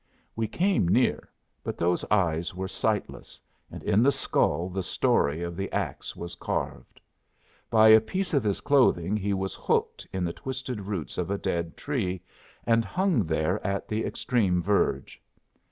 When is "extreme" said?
14.03-14.59